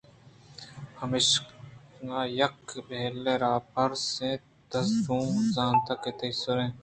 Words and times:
چمیشاں 0.95 2.23
یکّے 2.39 2.77
ءَ 2.79 2.85
بہِیل 2.87 3.25
ءَ 3.33 3.41
را 3.41 3.53
پُرس 3.71 4.05
اِت 4.27 4.43
دزّ 4.69 4.89
ءَ 4.95 5.01
چوں 5.03 5.25
زانتگ 5.55 5.97
کہ 6.03 6.11
تئی 6.17 6.31
سُہر 6.41 6.59